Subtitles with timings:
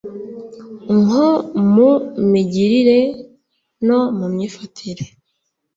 [1.03, 1.29] nko
[1.73, 1.91] mu
[2.31, 2.99] migirire
[3.87, 5.05] no mu myifatire